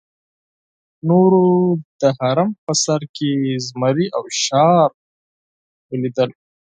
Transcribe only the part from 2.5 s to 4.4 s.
په سر کې زمري او